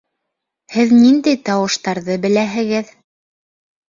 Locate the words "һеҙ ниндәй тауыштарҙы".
0.77-2.15